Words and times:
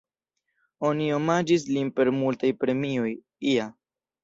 Oni 0.89 1.09
omaĝis 1.17 1.67
lin 1.77 1.93
per 2.01 2.13
multaj 2.23 2.51
premioj, 2.65 3.07
ia. 3.55 3.71